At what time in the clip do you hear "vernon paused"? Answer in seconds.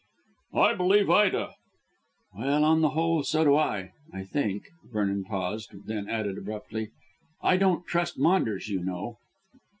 4.91-5.75